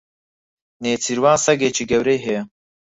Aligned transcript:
نێچیروان 0.83 1.37
سەگێکی 1.45 1.89
گەورەی 1.91 2.23
هەیە. 2.25 2.43